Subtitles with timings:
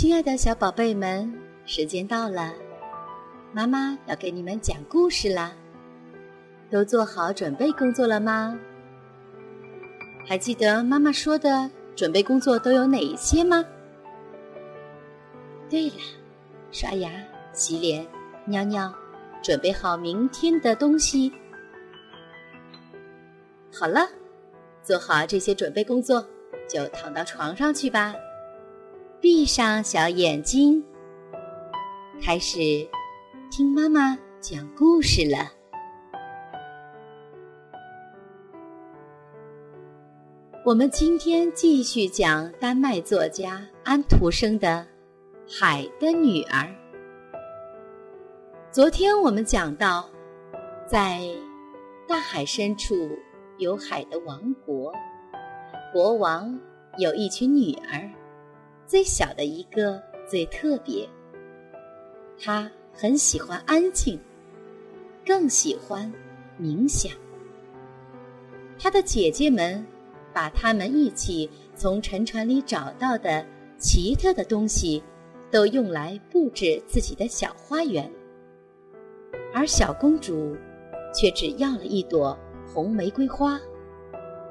[0.00, 1.30] 亲爱的小宝贝们，
[1.66, 2.54] 时间到了，
[3.52, 5.52] 妈妈要给你们讲故事啦。
[6.70, 8.58] 都做好准备工作了吗？
[10.26, 13.62] 还记得妈妈说的准备工作都有哪一些吗？
[15.68, 15.96] 对了，
[16.72, 17.10] 刷牙、
[17.52, 18.06] 洗脸、
[18.46, 18.90] 尿尿，
[19.42, 21.30] 准备好明天的东西。
[23.70, 24.08] 好了，
[24.82, 26.26] 做好这些准备工作，
[26.66, 28.14] 就躺到床上去吧。
[29.20, 30.82] 闭上小眼睛，
[32.22, 32.58] 开始
[33.50, 35.52] 听妈妈讲故事了。
[40.64, 44.86] 我们今天继续讲丹麦作家安徒生的
[45.60, 46.66] 《海的女儿》。
[48.70, 50.08] 昨天我们讲到，
[50.86, 51.20] 在
[52.08, 52.94] 大海深处
[53.58, 54.90] 有海的王国，
[55.92, 56.58] 国王
[56.96, 58.10] 有一群女儿。
[58.90, 61.08] 最小的一个最特别，
[62.36, 64.18] 他很喜欢安静，
[65.24, 66.12] 更喜欢
[66.60, 67.12] 冥想。
[68.76, 69.86] 他的姐姐们
[70.32, 73.46] 把他们一起从沉船里找到的
[73.78, 75.00] 奇特的东西，
[75.52, 78.10] 都用来布置自己的小花园，
[79.54, 80.56] 而小公主
[81.14, 83.56] 却只要了一朵红玫瑰花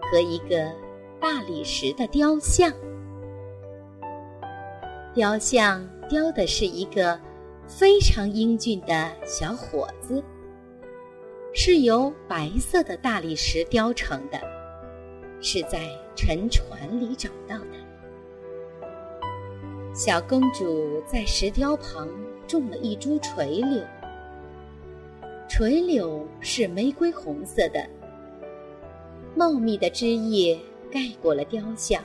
[0.10, 0.73] 和一个
[1.20, 2.72] 大理石的雕像。
[5.12, 7.20] 雕像雕的是一个
[7.68, 10.24] 非常英俊的小伙子，
[11.54, 14.40] 是由白色的大理石雕成的，
[15.42, 17.72] 是在沉船里找到的。
[19.96, 22.08] 小公主在石雕旁
[22.48, 23.84] 种了一株垂柳，
[25.50, 27.84] 垂柳是玫瑰红色的，
[29.36, 30.58] 茂密的枝叶
[30.92, 32.02] 盖过了雕像。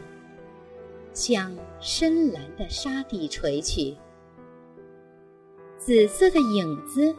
[1.14, 3.96] 向深蓝的沙地垂去，
[5.78, 7.14] 紫色的影子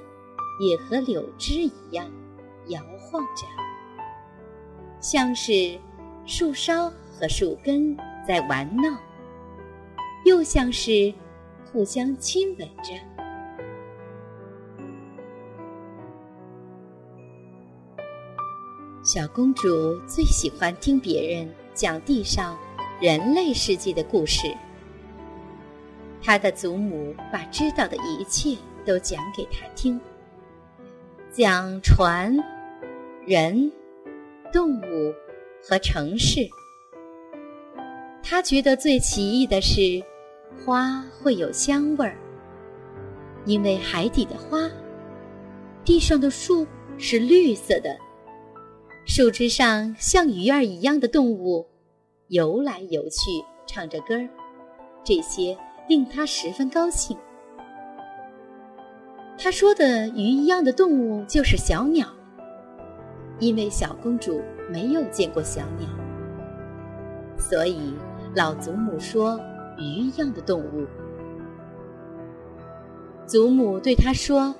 [0.60, 2.06] 也和柳枝一样
[2.68, 3.48] 摇晃着，
[5.00, 5.80] 像是
[6.26, 7.96] 树梢和树根
[8.28, 9.00] 在玩闹，
[10.26, 11.14] 又像是
[11.72, 12.94] 互相亲吻着。
[19.06, 22.58] 小公主最喜欢听别人讲地上。
[23.02, 24.48] 人类世界的故事，
[26.24, 30.00] 他的祖母把知道的一切都讲给他听，
[31.30, 32.34] 讲船、
[33.26, 33.70] 人、
[34.54, 35.14] 动物
[35.62, 36.48] 和城市。
[38.24, 40.02] 他觉得最奇异的是，
[40.64, 42.18] 花会有香味儿，
[43.46, 44.72] 因为海底的花，
[45.84, 46.66] 地上的树
[46.98, 47.94] 是绿色的，
[49.06, 51.68] 树枝上像鱼儿一样的动物。
[52.30, 54.28] 游来游去，唱着歌儿，
[55.04, 55.56] 这些
[55.88, 57.16] 令他十分高兴。
[59.38, 62.08] 他说的鱼一样的动物就是小鸟，
[63.40, 64.42] 因为小公主
[64.72, 65.88] 没有见过小鸟，
[67.38, 67.94] 所以
[68.36, 69.40] 老祖母说
[69.78, 70.88] 鱼一样的动物。
[73.28, 74.56] 祖母对他说：“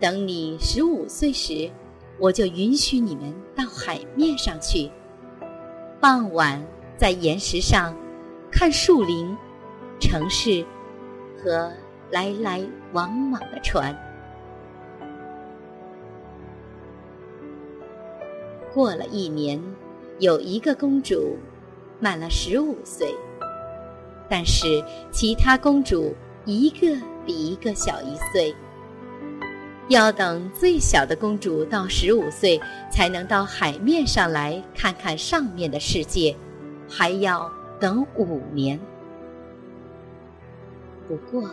[0.00, 1.70] 等你十五岁时，
[2.18, 4.90] 我就允许你们到海面上去。
[6.00, 6.62] 傍晚。”
[6.98, 7.96] 在岩石上
[8.50, 9.34] 看树林、
[10.00, 10.66] 城市
[11.40, 11.72] 和
[12.10, 12.60] 来来
[12.92, 13.96] 往往的船。
[18.74, 19.62] 过了一年，
[20.18, 21.36] 有一个公主
[22.00, 23.14] 满了十五岁，
[24.28, 26.12] 但是其他公主
[26.44, 28.52] 一个比一个小一岁。
[29.88, 32.60] 要等最小的公主到十五岁，
[32.92, 36.36] 才能到海面上来看看上面的世界。
[36.88, 38.78] 还要等五年。
[41.06, 41.48] 不过，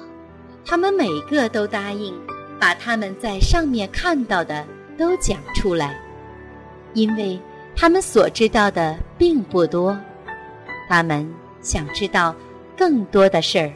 [0.65, 2.13] 他们每个都答应
[2.59, 4.65] 把他们在上面看到的
[4.97, 5.99] 都讲出来，
[6.93, 7.39] 因为
[7.75, 9.97] 他们所知道的并不多，
[10.89, 11.29] 他们
[11.61, 12.35] 想知道
[12.77, 13.71] 更多的事儿。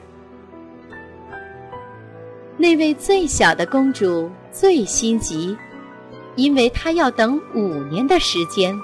[2.58, 5.58] 那位最小的公主最心急，
[6.36, 8.78] 因为她要等五年的时间。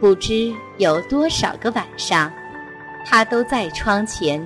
[0.00, 2.32] 不知有多少个晚上，
[3.04, 4.40] 他都在窗前，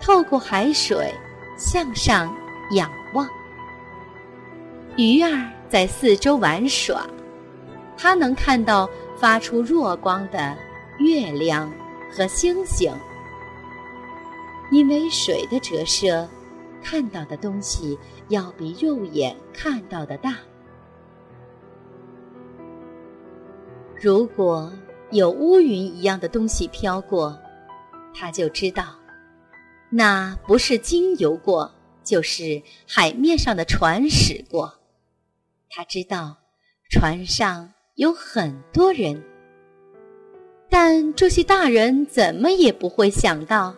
[0.00, 1.12] 透过海水
[1.56, 2.32] 向上
[2.72, 3.28] 仰望。
[4.96, 7.04] 鱼儿在四周玩耍，
[7.96, 10.56] 他能看到发出弱光的
[10.98, 11.72] 月亮
[12.10, 12.92] 和星星。
[14.70, 16.28] 因为水的折射，
[16.82, 17.98] 看到的东西
[18.28, 20.34] 要比肉眼看到的大。
[24.00, 24.72] 如果
[25.10, 27.36] 有乌云一样的东西飘过，
[28.14, 28.94] 他就知道
[29.90, 31.74] 那不是鲸游过，
[32.04, 34.72] 就是海面上的船驶过。
[35.68, 36.36] 他知道
[36.88, 39.20] 船上有很多人，
[40.70, 43.74] 但这些大人怎么也不会想到，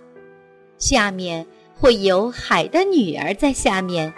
[0.76, 4.12] 下面会有海的女儿在下面，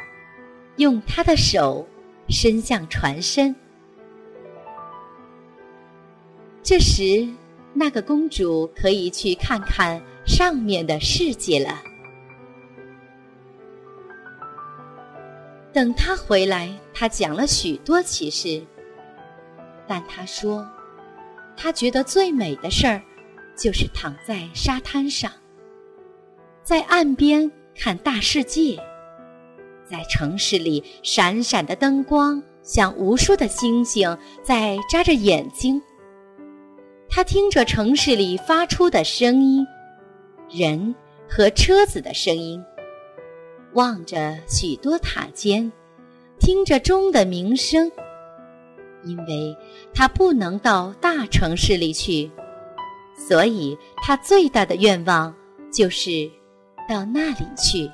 [0.78, 1.87] 用她的手
[2.28, 3.55] 伸向船身。
[6.62, 7.29] 这时，
[7.75, 11.82] 那个公主可以去看看上面的世界了。
[15.73, 18.62] 等她回来，她讲了许多奇事。
[19.88, 20.64] 但她说，
[21.56, 23.03] 她觉得最美的事儿，
[23.56, 25.32] 就是躺在沙滩上，
[26.62, 28.79] 在岸边看大世界，
[29.91, 35.82] 在城市里闪闪的灯光像无数的星星在眨着眼睛。
[37.14, 39.67] 他听着城市里发出的声音，
[40.49, 40.94] 人
[41.29, 42.64] 和车子的声音，
[43.75, 45.70] 望着许多塔尖，
[46.41, 47.93] 听着钟的鸣声。
[49.05, 49.55] 因为
[49.93, 52.31] 他不能到大城市里去，
[53.15, 55.35] 所以他最大的愿望
[55.70, 56.31] 就是
[56.88, 57.91] 到那里去。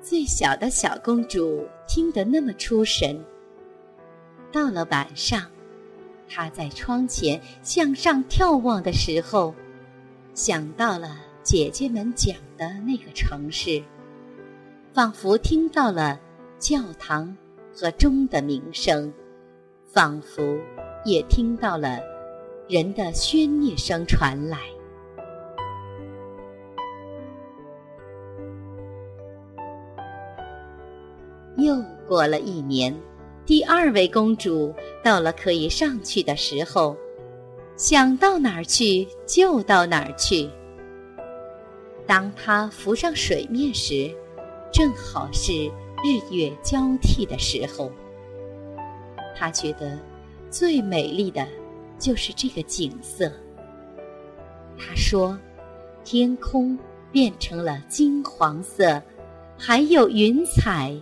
[0.00, 3.22] 最小的小公主听得那么出神。
[4.50, 5.42] 到了晚上。
[6.34, 9.54] 他在窗前向上眺望的时候，
[10.32, 13.82] 想到了姐姐们讲的那个城市，
[14.94, 16.18] 仿佛听到了
[16.58, 17.36] 教堂
[17.76, 19.12] 和钟的鸣声，
[19.86, 20.58] 仿佛
[21.04, 21.98] 也听到了
[22.66, 24.58] 人的喧谑声传来。
[31.58, 31.76] 又
[32.08, 32.98] 过了一年。
[33.44, 34.72] 第二位公主
[35.02, 36.96] 到了可以上去的时候，
[37.76, 40.48] 想到哪儿去就到哪儿去。
[42.06, 44.14] 当她浮上水面时，
[44.72, 45.52] 正好是
[46.04, 47.90] 日月交替的时候。
[49.34, 49.98] 她觉得
[50.48, 51.46] 最美丽的
[51.98, 53.30] 就是这个景色。
[54.78, 55.36] 她说
[56.04, 56.78] ：“天空
[57.10, 59.02] 变成了金黄色，
[59.58, 60.94] 还有云彩。”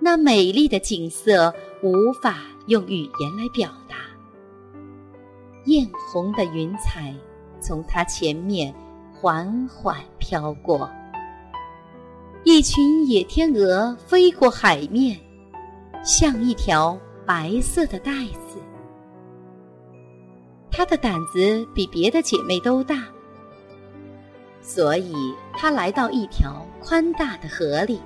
[0.00, 1.52] 那美丽的景色
[1.82, 3.96] 无法用语言来表达。
[5.64, 7.14] 艳红的云彩
[7.60, 8.74] 从它前面
[9.12, 10.88] 缓缓飘过，
[12.44, 15.18] 一群野天鹅飞过海面，
[16.04, 18.58] 像一条白色的带子。
[20.70, 23.04] 她的胆子比别的姐妹都大，
[24.62, 28.00] 所以她来到一条宽大的河里。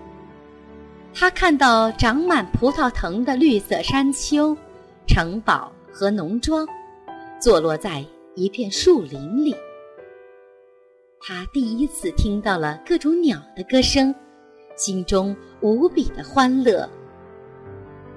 [1.14, 4.56] 他看到长满葡萄藤的绿色山丘、
[5.06, 6.66] 城堡和农庄，
[7.38, 8.04] 坐落在
[8.34, 9.54] 一片树林里。
[11.20, 14.12] 他第一次听到了各种鸟的歌声，
[14.74, 16.88] 心中无比的欢乐。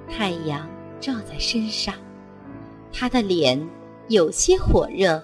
[0.09, 0.67] 太阳
[0.99, 1.93] 照在身上，
[2.91, 3.61] 他的脸
[4.07, 5.21] 有些火热，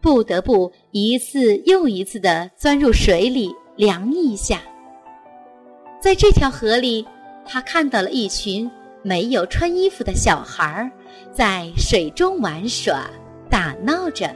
[0.00, 4.62] 不得不一次又一次的钻入水里凉一下。
[6.00, 7.06] 在这条河里，
[7.44, 8.68] 他看到了一群
[9.02, 10.90] 没有穿衣服的小孩儿
[11.30, 13.10] 在水中玩耍、
[13.50, 14.34] 打闹着。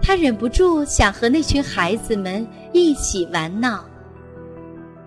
[0.00, 3.84] 他忍不住想和那群孩子们一起玩闹，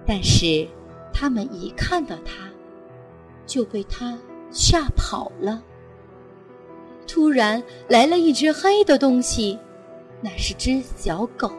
[0.06, 0.68] 但是
[1.14, 2.50] 他们一看到他，
[3.46, 4.18] 就被他
[4.52, 5.64] 吓跑了。
[7.08, 9.58] 突然来了一只黑的东西，
[10.20, 11.50] 那是只小狗。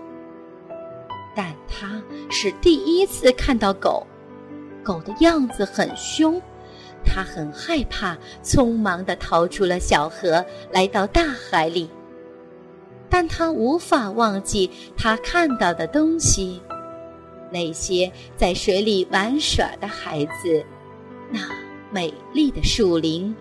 [1.34, 4.06] 但他是第一次看到狗，
[4.82, 6.40] 狗的样子很凶，
[7.04, 11.90] 他很害怕，匆忙地逃出了小河，来到大海里。
[13.10, 16.60] 但他无法忘记他看到的东西，
[17.50, 20.64] 那些在水里玩耍的孩子，
[21.30, 21.40] 那
[21.90, 23.34] 美丽的树林，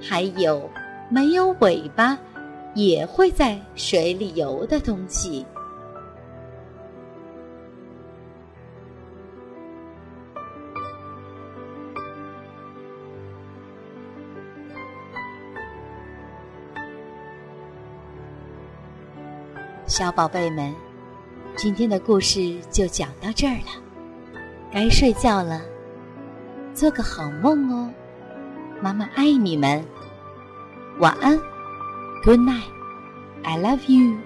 [0.00, 0.70] 还有
[1.10, 2.18] 没有尾巴
[2.74, 5.44] 也会在水里游的东西。
[19.90, 20.72] 小宝贝们，
[21.56, 23.82] 今天的故事就讲到这儿了，
[24.70, 25.60] 该睡觉了，
[26.72, 27.92] 做个好梦哦，
[28.80, 29.84] 妈妈爱你们，
[31.00, 31.36] 晚安
[32.24, 34.16] ，Good night，I love you。